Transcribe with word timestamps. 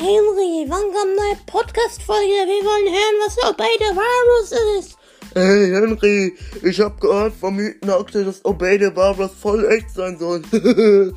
Henry, 0.00 0.64
wann 0.68 0.92
kommt 0.92 0.96
eine 0.96 1.16
neue 1.16 1.36
Podcast-Folge? 1.46 2.22
Wir 2.22 2.64
wollen 2.64 2.94
hören, 2.94 3.16
was 3.26 3.36
Obey 3.50 3.66
the 3.78 3.96
Virus 3.96 4.52
ist. 4.78 4.96
Hey 5.34 5.72
Henry, 5.72 6.36
ich 6.62 6.80
hab 6.80 7.00
gehört 7.00 7.34
vom 7.34 7.56
Mythenakte, 7.56 8.24
dass 8.24 8.44
Obey 8.44 8.78
the 8.78 8.94
Virus 8.94 9.32
voll 9.32 9.64
echt 9.66 9.90
sein 9.90 10.16
soll. 10.16 10.40
Ey 10.52 11.10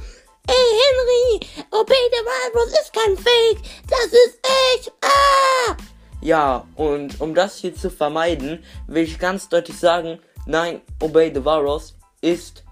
Henry, 0.47 1.47
Obey 1.69 1.93
the 1.93 2.25
Virus 2.25 2.71
ist 2.71 2.91
kein 2.91 3.15
Fake, 3.15 3.61
das 3.87 4.07
ist 4.07 4.39
echt. 4.73 4.91
Ah! 5.03 5.77
Ja, 6.21 6.65
und 6.75 7.21
um 7.21 7.35
das 7.35 7.57
hier 7.57 7.75
zu 7.75 7.91
vermeiden, 7.91 8.63
will 8.87 9.03
ich 9.03 9.19
ganz 9.19 9.47
deutlich 9.47 9.77
sagen, 9.77 10.17
nein, 10.47 10.81
Obey 10.99 11.31
the 11.31 11.45
Virus 11.45 11.95
ist 12.21 12.63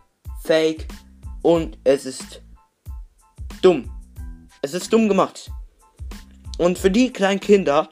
fake 0.44 0.88
und 1.44 1.78
es 1.84 2.08
ist 2.08 2.42
dumm. 3.62 3.92
Es 4.64 4.74
ist 4.74 4.92
dumm 4.92 5.08
gemacht. 5.08 5.52
Und 6.60 6.78
für 6.78 6.92
die 6.92 7.12
kleinen 7.12 7.40
Kinder, 7.40 7.90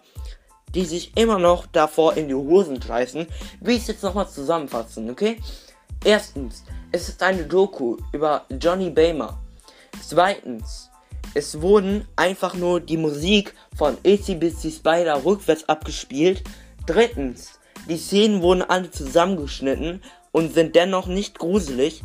die 0.75 0.85
sich 0.85 1.15
immer 1.15 1.39
noch 1.39 1.65
davor 1.67 2.17
in 2.17 2.27
die 2.27 2.35
Hosen 2.35 2.81
scheißen, 2.81 3.25
will 3.61 3.75
ich 3.75 3.83
es 3.83 3.87
jetzt 3.87 4.03
nochmal 4.03 4.29
zusammenfassen, 4.29 5.09
okay? 5.09 5.37
Erstens, 6.03 6.65
es 6.91 7.07
ist 7.07 7.23
eine 7.23 7.45
Doku 7.45 7.95
über 8.11 8.45
Johnny 8.61 8.89
Bamer. 8.89 9.39
Zweitens, 10.05 10.89
es 11.33 11.61
wurden 11.61 12.05
einfach 12.17 12.55
nur 12.55 12.81
die 12.81 12.97
Musik 12.97 13.53
von 13.75 13.97
Bitsy 14.01 14.71
Spider 14.71 15.23
rückwärts 15.23 15.67
abgespielt. 15.69 16.43
Drittens, 16.85 17.59
die 17.87 17.97
Szenen 17.97 18.41
wurden 18.41 18.63
alle 18.63 18.91
zusammengeschnitten 18.91 20.01
und 20.33 20.53
sind 20.53 20.75
dennoch 20.75 21.07
nicht 21.07 21.39
gruselig. 21.39 22.03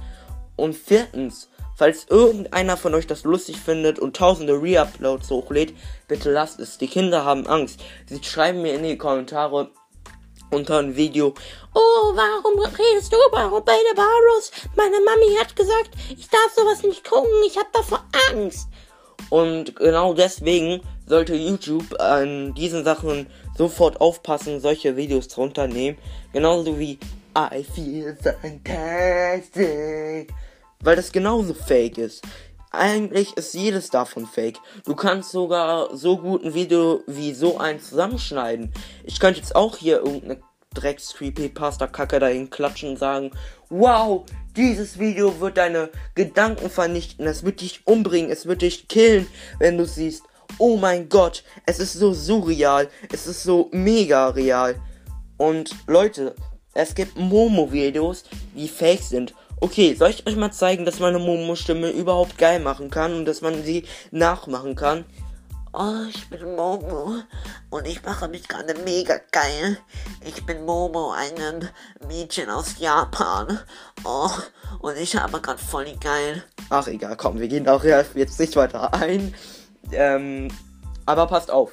Und 0.55 0.77
viertens, 0.77 1.49
falls 1.83 2.07
irgendeiner 2.09 2.77
von 2.77 2.95
euch 2.95 3.09
das 3.09 3.25
lustig 3.25 3.57
findet 3.57 3.99
und 3.99 4.15
tausende 4.15 4.53
Reuploads 4.53 5.29
hochlädt, 5.31 5.75
bitte 6.07 6.31
lasst 6.31 6.61
es. 6.61 6.79
Die 6.79 6.87
Kinder 6.87 7.25
haben 7.25 7.49
Angst. 7.49 7.81
Sie 8.07 8.23
schreiben 8.23 8.63
mir 8.63 8.75
in 8.75 8.85
die 8.85 8.97
Kommentare 8.97 9.69
unter 10.53 10.79
ein 10.79 10.95
Video. 10.95 11.35
Oh, 11.75 12.13
warum 12.15 12.61
redest 12.61 13.13
du 13.13 13.17
über 13.29 13.53
Obey 13.53 13.75
the 13.91 13.97
Virus? 13.97 14.53
Meine 14.77 15.01
Mami 15.01 15.35
hat 15.41 15.57
gesagt, 15.57 15.91
ich 16.17 16.29
darf 16.29 16.53
sowas 16.55 16.85
nicht 16.85 17.03
gucken, 17.03 17.33
ich 17.49 17.59
hab 17.59 17.73
davor 17.73 18.05
Angst. 18.31 18.69
Und 19.29 19.75
genau 19.75 20.15
deswegen 20.15 20.83
sollte 21.09 21.35
YouTube 21.35 21.99
an 21.99 22.55
diesen 22.55 22.85
Sachen 22.85 23.27
sofort 23.59 24.01
aufpassen, 24.01 24.61
solche 24.61 24.97
Videos 24.97 25.27
zu 25.27 25.41
runternehmen. 25.41 25.99
Genauso 26.33 26.79
wie 26.79 27.01
I 27.37 27.65
feel 27.65 28.17
fantastic. 28.41 30.33
Weil 30.83 30.97
das 30.97 31.13
genauso 31.13 31.55
fake 31.55 31.99
ist. 31.99 32.23
Eigentlich 32.71 33.37
ist 33.37 33.55
jedes 33.55 33.91
davon 33.91 34.27
fake. 34.27 34.59
Du 34.85 34.95
kannst 34.95 35.31
sogar 35.31 35.95
so 35.97 36.19
gut 36.19 36.45
ein 36.45 36.55
Video 36.55 37.03
wie 37.07 37.35
so 37.35 37.59
eins 37.59 37.91
zusammenschneiden. 37.91 38.73
Ich 39.05 39.21
könnte 39.21 39.41
jetzt 39.41 39.55
auch 39.55 39.77
hier 39.77 39.99
irgendeine 39.99 40.41
drecks 40.75 41.15
creepypasta 41.15 41.87
kacke 41.87 42.19
dahin 42.19 42.51
klatschen 42.51 42.91
und 42.91 42.99
sagen, 42.99 43.31
wow, 43.69 44.25
dieses 44.57 44.99
Video 44.99 45.41
wird 45.41 45.59
deine 45.59 45.91
Gedanken 46.15 46.71
vernichten, 46.71 47.27
es 47.27 47.45
wird 47.45 47.61
dich 47.61 47.87
umbringen, 47.87 48.31
es 48.31 48.47
wird 48.47 48.63
dich 48.63 48.89
killen, 48.89 49.27
wenn 49.59 49.79
du 49.79 49.85
siehst. 49.87 50.25
Oh 50.59 50.77
mein 50.77 51.09
Gott, 51.09 51.45
es 51.67 51.79
ist 51.79 51.95
so 51.95 52.13
surreal, 52.13 52.89
es 53.11 53.27
ist 53.27 53.43
so 53.43 53.69
mega 53.73 54.29
real. 54.29 54.77
Und 55.39 55.75
Leute, 55.87 56.35
es 56.75 56.95
gibt 56.95 57.19
Momo-Videos, 57.19 58.25
die 58.55 58.69
fake 58.69 59.03
sind. 59.03 59.35
Okay, 59.63 59.95
soll 59.95 60.11
ich 60.11 60.27
euch 60.27 60.35
mal 60.35 60.51
zeigen, 60.51 60.85
dass 60.85 60.99
meine 60.99 61.21
Momo-Stimme 61.21 61.91
überhaupt 61.91 62.37
geil 62.37 62.59
machen 62.59 62.91
kann 62.91 63.15
und 63.15 63.27
dass 63.27 63.43
man 63.43 63.63
sie 63.63 63.85
nachmachen 64.11 64.75
kann? 64.75 65.05
Oh, 65.73 66.03
ich 66.11 66.29
bin 66.29 66.57
Momo 66.57 67.23
und 67.71 67.87
ich 67.87 68.03
mache 68.03 68.27
mich 68.27 68.49
gerade 68.49 68.75
mega 68.81 69.21
geil. 69.31 69.79
Ich 70.27 70.45
bin 70.45 70.65
Momo, 70.65 71.13
ein 71.13 71.71
Mädchen 72.09 72.51
aus 72.51 72.81
Japan. 72.81 73.61
Oh, 74.03 74.31
und 74.81 74.97
ich 74.97 75.15
habe 75.15 75.41
gerade 75.41 75.63
voll 75.63 75.85
die 75.85 76.01
geil. 76.01 76.43
Ach 76.69 76.89
egal, 76.89 77.17
komm, 77.17 77.39
wir 77.39 77.47
gehen 77.47 77.69
auch 77.69 77.85
jetzt 77.85 78.41
nicht 78.41 78.57
weiter 78.57 78.93
ein. 78.95 79.33
Ähm, 79.93 80.49
aber 81.07 81.29
passt 81.29 81.53
auf. 81.53 81.71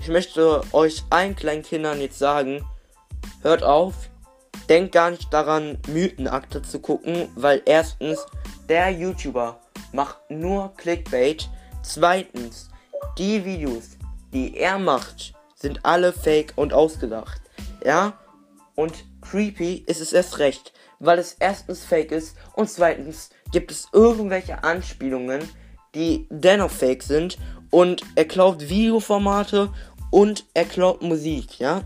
Ich 0.00 0.08
möchte 0.08 0.62
euch 0.72 1.04
allen 1.10 1.36
kleinen 1.36 1.62
Kindern 1.62 2.00
jetzt 2.00 2.18
sagen, 2.18 2.66
hört 3.42 3.62
auf, 3.62 3.94
denkt 4.68 4.92
gar 4.92 5.10
nicht 5.10 5.32
daran, 5.32 5.78
Mythenakte 5.88 6.62
zu 6.62 6.80
gucken, 6.80 7.28
weil 7.34 7.62
erstens, 7.66 8.24
der 8.68 8.90
YouTuber 8.90 9.60
macht 9.92 10.18
nur 10.30 10.74
Clickbait. 10.76 11.48
Zweitens, 11.82 12.70
die 13.18 13.44
Videos, 13.44 13.96
die 14.32 14.56
er 14.56 14.78
macht, 14.78 15.34
sind 15.54 15.84
alle 15.84 16.12
fake 16.12 16.52
und 16.56 16.72
ausgedacht. 16.72 17.40
Ja? 17.84 18.14
Und 18.74 19.04
creepy 19.20 19.84
ist 19.86 20.00
es 20.00 20.12
erst 20.12 20.38
recht, 20.38 20.72
weil 20.98 21.18
es 21.18 21.36
erstens 21.38 21.84
fake 21.84 22.12
ist 22.12 22.36
und 22.54 22.68
zweitens 22.68 23.30
gibt 23.52 23.70
es 23.70 23.88
irgendwelche 23.92 24.64
Anspielungen, 24.64 25.48
die 25.94 26.26
dennoch 26.30 26.70
fake 26.70 27.02
sind 27.02 27.38
und 27.70 28.02
er 28.16 28.24
klaut 28.24 28.68
Videoformate 28.68 29.70
und 30.10 30.44
er 30.54 30.64
klaut 30.64 31.02
Musik, 31.02 31.58
ja? 31.58 31.82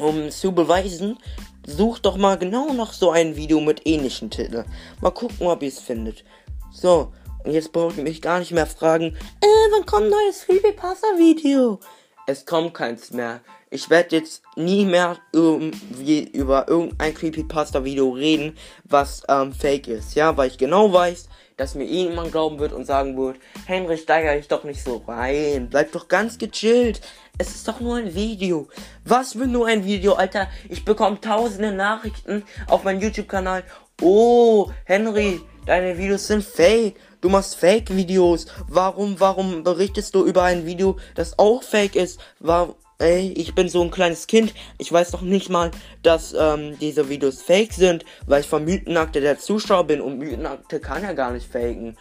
Um 0.00 0.30
zu 0.30 0.52
beweisen, 0.52 1.18
sucht 1.66 2.06
doch 2.06 2.16
mal 2.16 2.38
genau 2.38 2.72
nach 2.72 2.92
so 2.92 3.10
ein 3.10 3.34
Video 3.34 3.58
mit 3.60 3.84
ähnlichen 3.84 4.30
Titeln. 4.30 4.64
Mal 5.00 5.10
gucken, 5.10 5.48
ob 5.48 5.60
ihr 5.60 5.70
es 5.70 5.80
findet. 5.80 6.24
So, 6.70 7.12
und 7.44 7.50
jetzt 7.50 7.72
braucht 7.72 7.96
ihr 7.96 8.04
mich 8.04 8.22
gar 8.22 8.38
nicht 8.38 8.52
mehr 8.52 8.68
fragen, 8.68 9.16
äh, 9.40 9.72
wann 9.72 9.84
kommt 9.86 10.04
ein 10.04 10.10
neues 10.10 10.46
Creepypasta-Video? 10.46 11.80
Es 12.28 12.46
kommt 12.46 12.74
keins 12.74 13.10
mehr. 13.10 13.40
Ich 13.70 13.90
werde 13.90 14.14
jetzt 14.14 14.42
nie 14.54 14.84
mehr 14.84 15.18
irgendwie 15.32 16.28
über 16.28 16.68
irgendein 16.68 17.12
Creepypasta-Video 17.12 18.10
reden, 18.10 18.56
was 18.84 19.24
ähm, 19.28 19.52
fake 19.52 19.88
ist, 19.88 20.14
ja, 20.14 20.36
weil 20.36 20.48
ich 20.48 20.58
genau 20.58 20.92
weiß, 20.92 21.28
dass 21.58 21.74
mir 21.74 21.84
jemand 21.84 22.32
glauben 22.32 22.58
wird 22.58 22.72
und 22.72 22.86
sagen 22.86 23.18
wird, 23.18 23.36
Henry, 23.66 23.98
steiger 23.98 24.34
dich 24.34 24.48
doch 24.48 24.64
nicht 24.64 24.82
so 24.82 25.02
rein, 25.06 25.68
bleib 25.68 25.92
doch 25.92 26.08
ganz 26.08 26.38
gechillt. 26.38 27.02
Es 27.36 27.50
ist 27.54 27.68
doch 27.68 27.80
nur 27.80 27.96
ein 27.96 28.14
Video. 28.14 28.68
Was 29.04 29.32
für 29.32 29.46
nur 29.46 29.66
ein 29.66 29.84
Video, 29.84 30.14
Alter? 30.14 30.48
Ich 30.70 30.84
bekomme 30.84 31.20
tausende 31.20 31.72
Nachrichten 31.72 32.44
auf 32.68 32.84
meinem 32.84 33.00
YouTube-Kanal. 33.00 33.64
Oh, 34.00 34.70
Henry, 34.84 35.40
deine 35.66 35.98
Videos 35.98 36.26
sind 36.26 36.44
fake. 36.44 36.96
Du 37.20 37.28
machst 37.28 37.56
Fake-Videos. 37.56 38.46
Warum, 38.68 39.18
warum 39.18 39.64
berichtest 39.64 40.14
du 40.14 40.24
über 40.24 40.44
ein 40.44 40.64
Video, 40.64 40.96
das 41.16 41.38
auch 41.38 41.62
fake 41.62 41.96
ist? 41.96 42.20
Warum? 42.38 42.76
Ey, 43.00 43.32
ich 43.36 43.54
bin 43.54 43.68
so 43.68 43.80
ein 43.80 43.92
kleines 43.92 44.26
Kind. 44.26 44.52
Ich 44.76 44.92
weiß 44.92 45.12
doch 45.12 45.20
nicht 45.20 45.50
mal, 45.50 45.70
dass 46.02 46.34
ähm, 46.36 46.76
diese 46.80 47.08
Videos 47.08 47.40
fake 47.40 47.72
sind, 47.72 48.04
weil 48.26 48.40
ich 48.40 48.48
vom 48.48 48.64
Mythenakte 48.64 49.20
der 49.20 49.38
Zuschauer 49.38 49.84
bin 49.84 50.00
und 50.00 50.18
Mythenakte 50.18 50.80
kann 50.80 51.04
ja 51.04 51.12
gar 51.12 51.30
nicht 51.30 51.46
faken. 51.46 51.96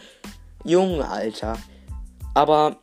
Junge, 0.64 1.08
Alter. 1.08 1.60
Aber 2.34 2.78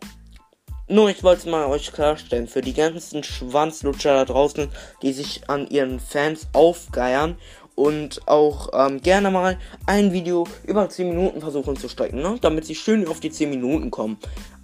nur, 0.86 1.10
ich 1.10 1.24
wollte 1.24 1.40
es 1.40 1.46
mal 1.46 1.66
euch 1.66 1.92
klarstellen, 1.92 2.46
für 2.46 2.60
die 2.60 2.72
ganzen 2.72 3.24
Schwanzlutscher 3.24 4.14
da 4.14 4.24
draußen, 4.24 4.68
die 5.02 5.12
sich 5.12 5.50
an 5.50 5.66
ihren 5.66 5.98
Fans 5.98 6.46
aufgeiern 6.52 7.36
und 7.74 8.28
auch 8.28 8.68
ähm, 8.74 9.00
gerne 9.00 9.32
mal 9.32 9.58
ein 9.86 10.12
Video 10.12 10.46
über 10.64 10.88
10 10.88 11.08
Minuten 11.08 11.40
versuchen 11.40 11.76
zu 11.76 11.88
strecken, 11.88 12.22
ne? 12.22 12.36
damit 12.40 12.64
sie 12.64 12.76
schön 12.76 13.08
auf 13.08 13.18
die 13.18 13.32
10 13.32 13.50
Minuten 13.50 13.90
kommen. 13.90 14.18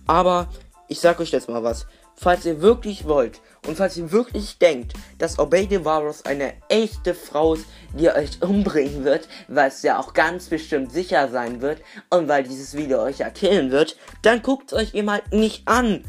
Aber 0.06 0.48
ich 0.90 1.00
sag 1.00 1.20
euch 1.20 1.30
jetzt 1.30 1.48
mal 1.48 1.62
was. 1.62 1.86
Falls 2.16 2.44
ihr 2.44 2.60
wirklich 2.60 3.06
wollt 3.06 3.40
und 3.66 3.76
falls 3.76 3.96
ihr 3.96 4.10
wirklich 4.10 4.58
denkt, 4.58 4.92
dass 5.18 5.38
Obey 5.38 5.68
the 5.70 5.84
Virus 5.84 6.24
eine 6.24 6.52
echte 6.68 7.14
Frau 7.14 7.54
ist, 7.54 7.64
die 7.94 8.10
euch 8.10 8.42
umbringen 8.42 9.04
wird, 9.04 9.28
weil 9.48 9.68
es 9.68 9.82
ja 9.82 9.98
auch 9.98 10.12
ganz 10.12 10.48
bestimmt 10.48 10.92
sicher 10.92 11.28
sein 11.28 11.62
wird 11.62 11.80
und 12.10 12.28
weil 12.28 12.42
dieses 12.42 12.74
Video 12.76 13.02
euch 13.02 13.18
ja 13.18 13.30
killen 13.30 13.70
wird, 13.70 13.96
dann 14.22 14.42
guckt 14.42 14.72
es 14.72 14.78
euch 14.78 15.06
halt 15.06 15.32
nicht 15.32 15.66
an. 15.66 16.04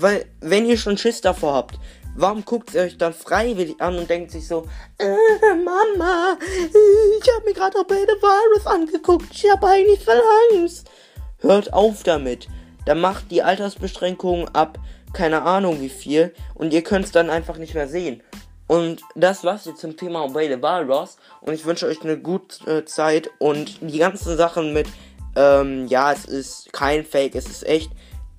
Weil, 0.00 0.26
wenn 0.40 0.66
ihr 0.66 0.76
schon 0.76 0.96
Schiss 0.96 1.22
davor 1.22 1.54
habt, 1.54 1.78
Warum 2.20 2.44
guckt 2.44 2.74
ihr 2.74 2.80
euch 2.80 2.98
dann 2.98 3.14
freiwillig 3.14 3.80
an 3.80 3.96
und 3.96 4.10
denkt 4.10 4.32
sich 4.32 4.48
so, 4.48 4.66
äh, 4.98 5.14
Mama, 5.54 6.36
ich 6.40 7.32
habe 7.32 7.44
mir 7.44 7.54
gerade 7.54 7.78
Obey 7.78 8.00
the 8.00 8.20
Virus 8.20 8.66
angeguckt, 8.66 9.28
ich 9.30 9.48
habe 9.48 9.64
eigentlich 9.68 10.04
voll 10.04 10.20
Angst. 10.50 10.90
Hört 11.38 11.72
auf 11.72 12.02
damit. 12.02 12.48
Dann 12.88 13.00
macht 13.00 13.30
die 13.30 13.42
Altersbeschränkung 13.42 14.48
ab, 14.54 14.78
keine 15.12 15.42
Ahnung 15.42 15.80
wie 15.80 15.88
viel, 15.88 16.34
und 16.54 16.72
ihr 16.72 16.82
könnt 16.82 17.04
es 17.04 17.12
dann 17.12 17.30
einfach 17.30 17.58
nicht 17.58 17.74
mehr 17.74 17.88
sehen. 17.88 18.22
Und 18.66 19.02
das 19.14 19.44
war's 19.44 19.64
jetzt 19.64 19.80
zum 19.80 19.96
Thema 19.96 20.24
Obey 20.24 20.48
the 20.48 20.60
Virus. 20.60 21.16
Und 21.40 21.54
ich 21.54 21.64
wünsche 21.64 21.86
euch 21.86 22.02
eine 22.02 22.18
gute 22.18 22.78
äh, 22.78 22.84
Zeit 22.84 23.30
und 23.38 23.78
die 23.80 23.98
ganzen 23.98 24.36
Sachen 24.36 24.72
mit, 24.72 24.88
ähm, 25.36 25.86
ja, 25.86 26.12
es 26.12 26.24
ist 26.24 26.72
kein 26.72 27.04
Fake, 27.04 27.34
es 27.34 27.46
ist 27.46 27.66
echt 27.66 27.90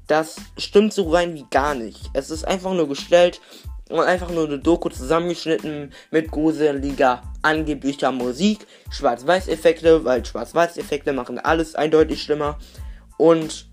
das 0.10 0.38
stimmt 0.58 0.92
so 0.92 1.10
rein 1.12 1.36
wie 1.36 1.46
gar 1.52 1.76
nicht. 1.76 2.10
Es 2.14 2.32
ist 2.32 2.44
einfach 2.44 2.74
nur 2.74 2.90
gestellt 2.90 3.40
und 3.90 4.00
einfach 4.00 4.32
nur 4.32 4.48
eine 4.48 4.58
Doku 4.58 4.90
zusammengeschnitten 4.90 5.94
mit 6.10 6.32
gruseliger, 6.32 7.22
angeblicher 7.44 8.12
Musik, 8.12 8.66
Schwarz-Weiß-Effekte, 8.90 10.04
weil 10.04 10.26
Schwarz-Weiß-Effekte 10.26 11.14
machen 11.14 11.38
alles 11.38 11.76
eindeutig 11.76 12.24
schlimmer. 12.24 12.58
Und 13.18 13.69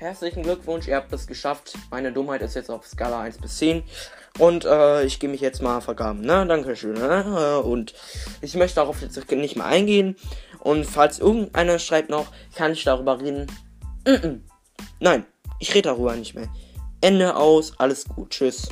Herzlichen 0.00 0.42
Glückwunsch, 0.44 0.88
ihr 0.88 0.96
habt 0.96 1.12
es 1.12 1.26
geschafft. 1.26 1.74
Meine 1.90 2.10
Dummheit 2.10 2.40
ist 2.40 2.54
jetzt 2.54 2.70
auf 2.70 2.86
Skala 2.86 3.20
1 3.20 3.36
bis 3.36 3.58
10. 3.58 3.82
Und 4.38 4.64
äh, 4.64 5.04
ich 5.04 5.20
gehe 5.20 5.28
mich 5.28 5.42
jetzt 5.42 5.60
mal 5.60 5.82
vergaben. 5.82 6.22
Ne? 6.22 6.46
Dankeschön. 6.46 6.94
Ne? 6.94 7.60
Und 7.60 7.92
ich 8.40 8.54
möchte 8.54 8.76
darauf 8.76 9.02
jetzt 9.02 9.30
nicht 9.30 9.56
mehr 9.56 9.66
eingehen. 9.66 10.16
Und 10.60 10.86
falls 10.86 11.18
irgendeiner 11.18 11.78
schreibt 11.78 12.08
noch, 12.08 12.28
kann 12.54 12.72
ich 12.72 12.82
darüber 12.82 13.20
reden. 13.20 13.46
Nein, 15.00 15.26
ich 15.58 15.74
rede 15.74 15.90
darüber 15.90 16.16
nicht 16.16 16.34
mehr. 16.34 16.48
Ende 17.02 17.36
aus, 17.36 17.74
alles 17.78 18.06
gut. 18.06 18.30
Tschüss. 18.30 18.70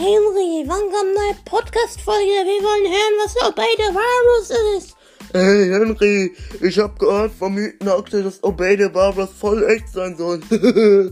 Henry, 0.00 0.64
wann 0.66 0.80
kommt 0.90 1.14
eine 1.14 1.36
Podcast-Folge? 1.44 2.24
Wir 2.24 2.62
wollen 2.64 2.90
hören, 2.90 3.18
was 3.22 3.36
Obey 3.46 3.68
the 3.76 3.92
Virus 3.92 4.78
ist. 4.78 4.96
Hey 5.34 5.68
Henry, 5.68 6.34
ich 6.62 6.78
hab 6.78 6.98
gehört 6.98 7.32
vom 7.38 7.54
Mythenakte, 7.54 8.22
dass 8.22 8.42
Obey 8.42 8.78
the 8.78 8.94
Virus 8.94 9.28
voll 9.38 9.62
echt 9.70 9.90
sein 9.90 10.16
soll. 10.16 10.40
Ey, 10.50 11.10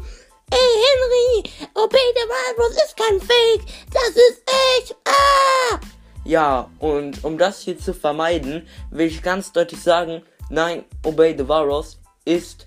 Henry, 0.87 1.51
Obey 1.75 1.99
the 2.15 2.29
Virus 2.31 2.77
ist 2.83 2.97
kein 2.97 3.21
Fake. 3.21 3.67
Das 3.93 4.09
ist 4.09 4.43
echt. 4.79 4.97
Ah! 5.05 5.81
Ja, 6.25 6.71
und 6.79 7.23
um 7.25 7.37
das 7.37 7.61
hier 7.61 7.79
zu 7.79 7.93
vermeiden, 7.93 8.67
will 8.91 9.09
ich 9.09 9.23
ganz 9.23 9.53
deutlich 9.53 9.83
sagen, 9.83 10.23
nein, 10.49 10.87
Obey 11.05 11.37
the 11.37 11.47
Virus 11.47 12.01
ist 12.25 12.67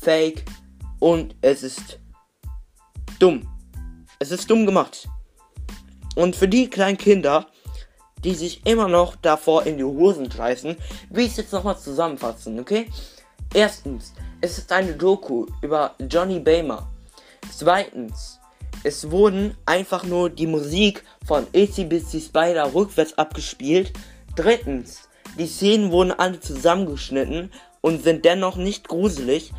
fake 0.00 0.44
und 0.98 1.36
es 1.42 1.62
ist 1.62 2.00
dumm. 3.20 3.46
Es 4.18 4.32
ist 4.32 4.50
dumm 4.50 4.66
gemacht. 4.66 5.08
Und 6.16 6.36
für 6.36 6.48
die 6.48 6.68
kleinen 6.68 6.98
Kinder, 6.98 7.46
die 8.24 8.34
sich 8.34 8.66
immer 8.66 8.88
noch 8.88 9.16
davor 9.16 9.64
in 9.64 9.78
die 9.78 9.84
Hosen 9.84 10.30
scheißen, 10.30 10.76
will 11.10 11.24
ich 11.24 11.32
es 11.32 11.36
jetzt 11.38 11.52
nochmal 11.52 11.78
zusammenfassen, 11.78 12.58
okay? 12.58 12.88
Erstens, 13.54 14.12
es 14.40 14.58
ist 14.58 14.72
eine 14.72 14.94
Doku 14.94 15.46
über 15.62 15.94
Johnny 15.98 16.40
Bamer. 16.40 16.88
Zweitens, 17.50 18.38
es 18.82 19.10
wurden 19.10 19.56
einfach 19.66 20.04
nur 20.04 20.30
die 20.30 20.46
Musik 20.46 21.04
von 21.26 21.46
Bitsy 21.46 22.20
Spider 22.20 22.72
rückwärts 22.72 23.18
abgespielt. 23.18 23.92
Drittens, 24.36 25.08
die 25.38 25.46
Szenen 25.46 25.90
wurden 25.90 26.12
alle 26.12 26.40
zusammengeschnitten 26.40 27.50
und 27.80 28.02
sind 28.02 28.24
dennoch 28.24 28.56
nicht 28.56 28.88
gruselig. 28.88 29.52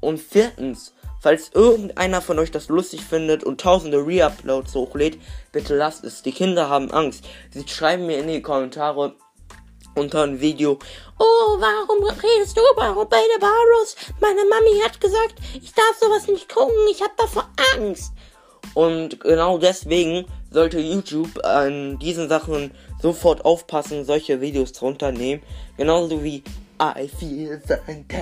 Und 0.00 0.20
viertens, 0.20 0.94
falls 1.20 1.50
irgendeiner 1.54 2.20
von 2.22 2.38
euch 2.38 2.50
das 2.50 2.68
lustig 2.68 3.02
findet 3.02 3.44
und 3.44 3.60
tausende 3.60 3.98
Reuploads 3.98 4.74
hochlädt, 4.74 5.18
bitte 5.52 5.76
lasst 5.76 6.04
es. 6.04 6.22
Die 6.22 6.32
Kinder 6.32 6.68
haben 6.68 6.90
Angst. 6.90 7.24
Sie 7.50 7.66
schreiben 7.68 8.06
mir 8.06 8.18
in 8.18 8.28
die 8.28 8.42
Kommentare 8.42 9.14
unter 9.94 10.22
ein 10.22 10.40
Video. 10.40 10.78
Oh, 11.18 11.56
warum 11.58 12.02
redest 12.04 12.56
du 12.56 12.62
über 12.72 12.96
Obey 12.96 13.22
the 13.36 13.42
Virus? 13.42 13.96
Meine 14.20 14.44
Mami 14.48 14.80
hat 14.82 15.00
gesagt, 15.00 15.34
ich 15.54 15.72
darf 15.74 15.96
sowas 16.00 16.26
nicht 16.26 16.48
gucken. 16.52 16.74
Ich 16.90 17.02
hab 17.02 17.16
davor 17.16 17.48
Angst. 17.76 18.12
Und 18.74 19.20
genau 19.20 19.58
deswegen 19.58 20.26
sollte 20.50 20.78
YouTube 20.78 21.44
an 21.44 21.98
diesen 21.98 22.28
Sachen 22.28 22.72
sofort 23.02 23.44
aufpassen, 23.44 24.04
solche 24.04 24.40
Videos 24.40 24.72
drunter 24.72 25.12
nehmen. 25.12 25.42
Genauso 25.76 26.22
wie 26.22 26.42
I 26.80 27.08
feel 27.08 27.60
fantastic. 27.66 28.16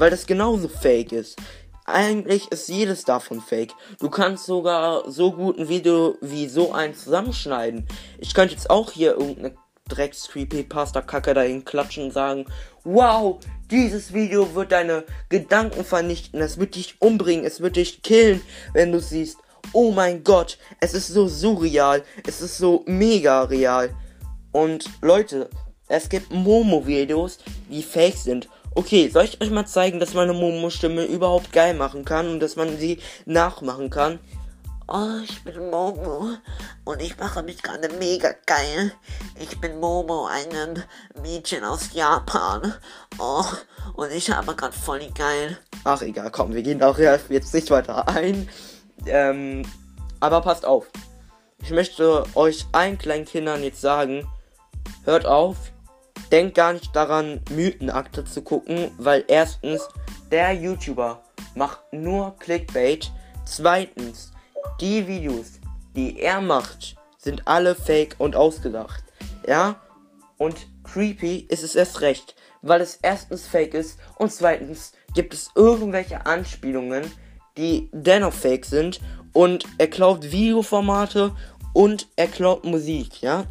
Weil 0.00 0.08
das 0.08 0.26
genauso 0.26 0.66
fake 0.66 1.12
ist. 1.12 1.38
Eigentlich 1.84 2.50
ist 2.50 2.70
jedes 2.70 3.04
davon 3.04 3.42
fake. 3.42 3.74
Du 3.98 4.08
kannst 4.08 4.46
sogar 4.46 5.10
so 5.10 5.30
gut 5.30 5.58
ein 5.58 5.68
Video 5.68 6.16
wie 6.22 6.48
so 6.48 6.72
eins 6.72 7.04
zusammenschneiden. 7.04 7.86
Ich 8.18 8.32
könnte 8.32 8.54
jetzt 8.54 8.70
auch 8.70 8.92
hier 8.92 9.18
irgendeine 9.18 9.54
drecks 9.90 10.28
creepypasta 10.28 11.02
kacke 11.02 11.34
dahin 11.34 11.66
klatschen 11.66 12.04
und 12.04 12.12
sagen, 12.12 12.46
wow, 12.82 13.40
dieses 13.70 14.14
Video 14.14 14.54
wird 14.54 14.72
deine 14.72 15.04
Gedanken 15.28 15.84
vernichten, 15.84 16.40
es 16.40 16.58
wird 16.58 16.76
dich 16.76 16.94
umbringen, 17.00 17.44
es 17.44 17.60
wird 17.60 17.76
dich 17.76 18.00
killen, 18.02 18.40
wenn 18.72 18.92
du 18.92 19.00
siehst. 19.00 19.36
Oh 19.74 19.92
mein 19.92 20.24
Gott, 20.24 20.56
es 20.80 20.94
ist 20.94 21.08
so 21.08 21.28
surreal, 21.28 22.04
es 22.26 22.40
ist 22.40 22.56
so 22.56 22.84
mega 22.86 23.42
real. 23.42 23.94
Und 24.50 24.86
Leute, 25.02 25.50
es 25.88 26.08
gibt 26.08 26.32
Momo-Videos, 26.32 27.36
die 27.68 27.82
fake 27.82 28.16
sind. 28.16 28.48
Okay, 28.80 29.10
soll 29.10 29.24
ich 29.24 29.38
euch 29.42 29.50
mal 29.50 29.66
zeigen, 29.66 30.00
dass 30.00 30.14
meine 30.14 30.32
Momo-Stimme 30.32 31.04
überhaupt 31.04 31.52
geil 31.52 31.74
machen 31.74 32.06
kann 32.06 32.30
und 32.30 32.40
dass 32.40 32.56
man 32.56 32.78
sie 32.78 32.98
nachmachen 33.26 33.90
kann? 33.90 34.18
Oh, 34.88 35.18
ich 35.22 35.44
bin 35.44 35.68
Momo 35.68 36.30
und 36.86 37.02
ich 37.02 37.18
mache 37.18 37.42
mich 37.42 37.62
gerade 37.62 37.90
mega 37.98 38.30
geil. 38.46 38.90
Ich 39.38 39.60
bin 39.60 39.78
Momo, 39.80 40.28
ein 40.28 40.82
Mädchen 41.20 41.62
aus 41.62 41.92
Japan. 41.92 42.72
Oh, 43.18 43.44
und 43.96 44.12
ich 44.12 44.30
habe 44.30 44.54
gerade 44.54 44.74
voll 44.74 45.06
geil. 45.14 45.58
Ach 45.84 46.00
egal, 46.00 46.30
komm, 46.30 46.54
wir 46.54 46.62
gehen 46.62 46.82
auch 46.82 46.96
jetzt 46.96 47.52
nicht 47.52 47.70
weiter 47.70 48.08
ein. 48.08 48.48
Ähm, 49.04 49.60
aber 50.20 50.40
passt 50.40 50.64
auf. 50.64 50.86
Ich 51.62 51.70
möchte 51.70 52.24
euch 52.34 52.64
allen 52.72 52.96
kleinen 52.96 53.26
Kindern 53.26 53.62
jetzt 53.62 53.82
sagen, 53.82 54.26
hört 55.04 55.26
auf, 55.26 55.70
denkt 56.30 56.54
gar 56.54 56.72
nicht 56.72 56.94
daran, 56.94 57.40
Mythenakte 57.50 58.24
zu 58.24 58.42
gucken, 58.42 58.90
weil 58.98 59.24
erstens, 59.28 59.88
der 60.30 60.52
YouTuber 60.52 61.22
macht 61.54 61.80
nur 61.92 62.36
Clickbait. 62.38 63.10
Zweitens, 63.44 64.32
die 64.80 65.06
Videos, 65.06 65.60
die 65.96 66.20
er 66.20 66.40
macht, 66.40 66.96
sind 67.18 67.46
alle 67.46 67.74
fake 67.74 68.14
und 68.18 68.36
ausgedacht. 68.36 69.04
Ja? 69.46 69.76
Und 70.38 70.66
creepy 70.84 71.46
ist 71.48 71.64
es 71.64 71.74
erst 71.74 72.00
recht, 72.00 72.34
weil 72.62 72.80
es 72.80 72.98
erstens 73.02 73.46
fake 73.46 73.74
ist 73.74 73.98
und 74.16 74.32
zweitens 74.32 74.92
gibt 75.14 75.34
es 75.34 75.50
irgendwelche 75.54 76.24
Anspielungen, 76.26 77.10
die 77.56 77.90
dennoch 77.92 78.32
fake 78.32 78.64
sind 78.64 79.00
und 79.32 79.64
er 79.78 79.88
klaut 79.88 80.30
Videoformate 80.30 81.32
und 81.72 82.08
er 82.16 82.26
klaut 82.26 82.64
Musik, 82.64 83.22
ja? 83.22 83.44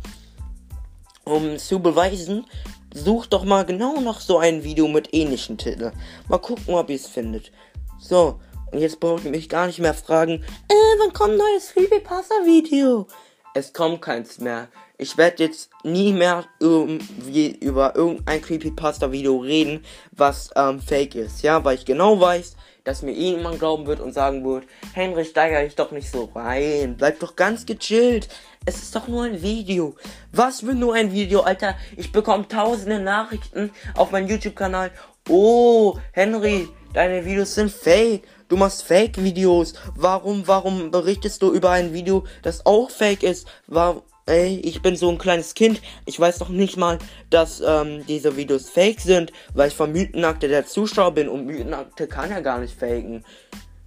Um 1.29 1.59
zu 1.59 1.79
beweisen, 1.79 2.47
sucht 2.91 3.33
doch 3.33 3.43
mal 3.43 3.63
genau 3.63 4.01
noch 4.01 4.19
so 4.19 4.39
ein 4.39 4.63
Video 4.63 4.87
mit 4.87 5.13
ähnlichen 5.13 5.59
Titeln. 5.59 5.93
Mal 6.27 6.39
gucken, 6.39 6.73
ob 6.73 6.89
ihr 6.89 6.95
es 6.95 7.05
findet. 7.05 7.51
So, 7.99 8.39
und 8.71 8.79
jetzt 8.79 8.99
braucht 8.99 9.25
ihr 9.25 9.29
mich 9.29 9.47
gar 9.47 9.67
nicht 9.67 9.77
mehr 9.77 9.93
fragen, 9.93 10.43
äh, 10.67 10.73
wann 10.97 11.13
kommt 11.13 11.33
ein 11.33 11.37
neues 11.37 11.71
Creepypasta-Video? 11.75 13.05
Es 13.53 13.71
kommt 13.73 14.01
keins 14.01 14.39
mehr. 14.39 14.69
Ich 14.97 15.17
werde 15.17 15.43
jetzt 15.43 15.69
nie 15.83 16.13
mehr 16.13 16.45
irgendwie 16.59 17.51
über 17.59 17.95
irgendein 17.95 18.41
Creepypasta-Video 18.41 19.37
reden, 19.37 19.85
was 20.11 20.49
ähm, 20.55 20.81
fake 20.81 21.13
ist. 21.13 21.43
Ja, 21.43 21.63
weil 21.63 21.75
ich 21.75 21.85
genau 21.85 22.19
weiß, 22.19 22.55
dass 22.89 23.03
mir 23.03 23.11
irgendjemand 23.11 23.59
glauben 23.59 23.85
wird 23.85 23.99
und 23.99 24.13
sagen 24.13 24.43
wird, 24.43 24.63
Henry, 24.93 25.23
steiger 25.23 25.61
dich 25.61 25.75
doch 25.75 25.91
nicht 25.91 26.09
so 26.11 26.31
rein. 26.33 26.95
Bleib 26.97 27.19
doch 27.19 27.35
ganz 27.35 27.67
gechillt. 27.67 28.27
Es 28.65 28.81
ist 28.81 28.95
doch 28.95 29.07
nur 29.07 29.25
ein 29.25 29.43
Video. 29.43 29.95
Was 30.31 30.61
für 30.61 30.73
nur 30.73 30.95
ein 30.95 31.11
Video, 31.11 31.41
Alter? 31.41 31.75
Ich 31.97 32.11
bekomme 32.11 32.47
tausende 32.47 32.99
Nachrichten 32.99 33.69
auf 33.95 34.09
meinem 34.09 34.27
YouTube-Kanal. 34.27 34.89
Oh, 35.29 35.97
Henry, 36.13 36.67
deine 36.93 37.23
Videos 37.23 37.53
sind 37.53 37.71
fake. 37.71 38.23
Du 38.47 38.57
machst 38.57 38.81
Fake-Videos. 38.81 39.75
Warum, 39.95 40.47
warum 40.47 40.89
berichtest 40.89 41.43
du 41.43 41.53
über 41.53 41.69
ein 41.69 41.93
Video, 41.93 42.25
das 42.41 42.65
auch 42.65 42.89
fake 42.89 43.21
ist? 43.21 43.47
Warum? 43.67 44.01
Ey, 44.29 44.59
ich 44.59 44.83
bin 44.83 44.95
so 44.95 45.09
ein 45.09 45.17
kleines 45.17 45.55
Kind. 45.55 45.81
Ich 46.05 46.19
weiß 46.19 46.37
doch 46.37 46.49
nicht 46.49 46.77
mal, 46.77 46.99
dass 47.31 47.63
ähm, 47.65 48.05
diese 48.07 48.37
Videos 48.37 48.69
fake 48.69 49.01
sind, 49.01 49.33
weil 49.55 49.69
ich 49.69 49.73
vom 49.73 49.91
Mythenakte 49.91 50.47
der 50.47 50.67
Zuschauer 50.67 51.15
bin 51.15 51.27
und 51.27 51.47
Mythenakte 51.47 52.05
kann 52.05 52.29
ja 52.29 52.39
gar 52.39 52.59
nicht 52.59 52.79
faken. 52.79 53.25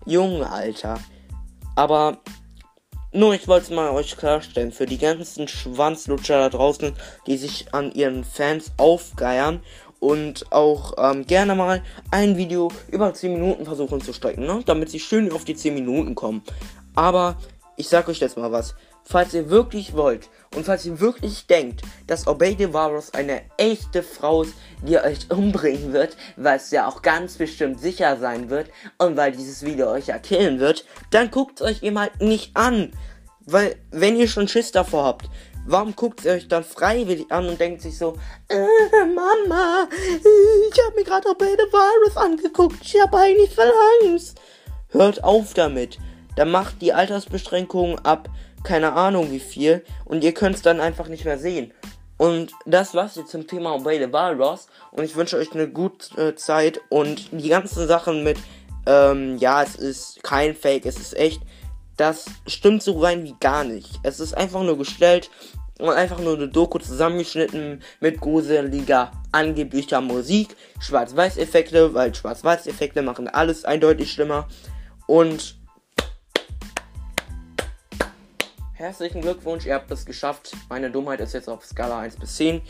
Junge, 0.04 0.50
Alter. 0.50 0.98
Aber 1.76 2.18
nur, 3.12 3.34
ich 3.34 3.46
wollte 3.46 3.66
es 3.66 3.70
mal 3.70 3.90
euch 3.90 4.16
klarstellen. 4.16 4.72
Für 4.72 4.86
die 4.86 4.98
ganzen 4.98 5.46
Schwanzlutscher 5.46 6.38
da 6.38 6.48
draußen, 6.48 6.92
die 7.28 7.36
sich 7.36 7.72
an 7.72 7.92
ihren 7.92 8.24
Fans 8.24 8.72
aufgeiern 8.78 9.62
und 10.00 10.50
auch 10.50 10.94
ähm, 10.98 11.24
gerne 11.24 11.54
mal 11.54 11.84
ein 12.10 12.36
Video 12.36 12.72
über 12.90 13.14
10 13.14 13.32
Minuten 13.32 13.64
versuchen 13.64 14.00
zu 14.00 14.12
strecken, 14.12 14.44
ne? 14.46 14.60
damit 14.66 14.90
sie 14.90 14.98
schön 14.98 15.30
auf 15.30 15.44
die 15.44 15.54
10 15.54 15.72
Minuten 15.72 16.16
kommen. 16.16 16.42
Aber 16.96 17.36
ich 17.76 17.88
sag 17.88 18.08
euch 18.08 18.20
jetzt 18.20 18.36
mal 18.36 18.52
was. 18.52 18.74
Falls 19.04 19.34
ihr 19.34 19.50
wirklich 19.50 19.94
wollt 19.94 20.28
und 20.54 20.64
falls 20.64 20.86
ihr 20.86 21.00
wirklich 21.00 21.46
denkt, 21.46 21.82
dass 22.06 22.26
Obey 22.26 22.54
the 22.56 22.72
Virus 22.72 23.12
eine 23.14 23.42
echte 23.56 24.02
Frau 24.02 24.42
ist, 24.42 24.54
die 24.82 24.98
euch 24.98 25.30
umbringen 25.30 25.92
wird, 25.92 26.16
weil 26.36 26.56
es 26.56 26.70
ja 26.70 26.86
auch 26.86 27.02
ganz 27.02 27.36
bestimmt 27.36 27.80
sicher 27.80 28.16
sein 28.18 28.48
wird 28.50 28.70
und 28.98 29.16
weil 29.16 29.32
dieses 29.32 29.64
Video 29.64 29.90
euch 29.90 30.06
ja 30.06 30.18
killen 30.18 30.60
wird, 30.60 30.84
dann 31.10 31.30
guckt 31.30 31.60
es 31.60 31.66
euch 31.66 31.82
eben 31.82 31.98
halt 31.98 32.20
nicht 32.20 32.56
an. 32.56 32.92
Weil, 33.44 33.74
wenn 33.90 34.16
ihr 34.16 34.28
schon 34.28 34.46
Schiss 34.46 34.70
davor 34.70 35.04
habt, 35.04 35.28
warum 35.66 35.96
guckt 35.96 36.24
ihr 36.24 36.32
euch 36.32 36.46
dann 36.46 36.62
freiwillig 36.62 37.30
an 37.32 37.48
und 37.48 37.58
denkt 37.58 37.82
sich 37.82 37.98
so, 37.98 38.16
äh, 38.48 38.66
Mama, 39.04 39.88
ich 40.70 40.84
habe 40.84 40.94
mir 40.94 41.04
gerade 41.04 41.28
Obey 41.28 41.50
the 41.50 41.72
Virus 41.72 42.16
angeguckt, 42.16 42.76
ich 42.82 43.00
habe 43.00 43.16
eigentlich 43.16 43.52
voll 43.52 43.72
Angst. 44.04 44.40
Hört 44.90 45.24
auf 45.24 45.54
damit. 45.54 45.98
Dann 46.36 46.50
macht 46.50 46.80
die 46.80 46.92
Altersbeschränkung 46.92 47.98
ab 48.00 48.28
keine 48.62 48.92
Ahnung 48.92 49.30
wie 49.30 49.40
viel 49.40 49.84
und 50.04 50.24
ihr 50.24 50.32
könnt 50.32 50.56
es 50.56 50.62
dann 50.62 50.80
einfach 50.80 51.08
nicht 51.08 51.24
mehr 51.24 51.38
sehen. 51.38 51.72
Und 52.16 52.52
das 52.66 52.94
war's 52.94 53.16
jetzt 53.16 53.30
zum 53.30 53.46
Thema 53.46 53.74
Obey 53.74 53.98
the 53.98 54.12
Walrus 54.12 54.68
und 54.92 55.04
ich 55.04 55.16
wünsche 55.16 55.36
euch 55.36 55.52
eine 55.52 55.68
gute 55.68 56.28
äh, 56.28 56.34
Zeit 56.36 56.80
und 56.88 57.28
die 57.32 57.48
ganzen 57.48 57.88
Sachen 57.88 58.22
mit, 58.22 58.38
ähm, 58.86 59.38
ja, 59.38 59.62
es 59.62 59.74
ist 59.74 60.22
kein 60.22 60.54
Fake, 60.54 60.86
es 60.86 60.98
ist 60.98 61.16
echt, 61.16 61.42
das 61.96 62.26
stimmt 62.46 62.82
so 62.82 63.00
rein 63.00 63.24
wie 63.24 63.34
gar 63.40 63.64
nicht. 63.64 63.98
Es 64.04 64.20
ist 64.20 64.34
einfach 64.34 64.62
nur 64.62 64.78
gestellt 64.78 65.30
und 65.80 65.90
einfach 65.90 66.20
nur 66.20 66.36
eine 66.36 66.48
Doku 66.48 66.78
zusammengeschnitten 66.78 67.82
mit 67.98 68.20
gruseliger, 68.20 69.10
angeblicher 69.32 70.00
Musik, 70.00 70.54
Schwarz-Weiß-Effekte, 70.78 71.92
weil 71.92 72.14
Schwarz-Weiß-Effekte 72.14 73.02
machen 73.02 73.26
alles 73.26 73.64
eindeutig 73.64 74.12
schlimmer 74.12 74.46
und 75.06 75.56
herzlichen 78.82 79.20
Glückwunsch, 79.22 79.64
ihr 79.64 79.74
habt 79.74 79.90
es 79.92 80.04
geschafft. 80.04 80.56
Meine 80.68 80.90
Dummheit 80.90 81.20
ist 81.20 81.34
jetzt 81.34 81.48
auf 81.48 81.64
Skala 81.64 82.00
1 82.00 82.16
bis 82.16 82.34
10. 82.34 82.60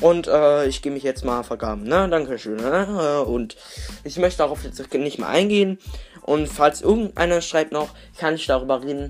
Und 0.00 0.28
äh, 0.28 0.66
ich 0.66 0.80
gehe 0.80 0.92
mich 0.92 1.02
jetzt 1.02 1.24
mal 1.24 1.42
vergaben, 1.42 1.82
ne? 1.82 2.08
Dankeschön. 2.08 2.56
Ne? 2.56 3.24
Und 3.26 3.56
ich 4.04 4.16
möchte 4.16 4.38
darauf 4.38 4.62
jetzt 4.62 4.94
nicht 4.94 5.18
mehr 5.18 5.28
eingehen. 5.28 5.78
Und 6.22 6.46
falls 6.46 6.82
irgendeiner 6.82 7.40
schreibt 7.40 7.72
noch, 7.72 7.88
kann 8.16 8.36
ich 8.36 8.46
darüber 8.46 8.82
reden. 8.82 9.08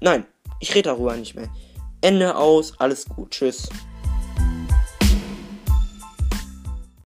Nein, 0.00 0.24
ich 0.58 0.74
rede 0.74 0.88
darüber 0.88 1.14
nicht 1.16 1.34
mehr. 1.34 1.50
Ende 2.00 2.36
aus, 2.36 2.80
alles 2.80 3.04
gut, 3.04 3.32
tschüss. 3.32 3.68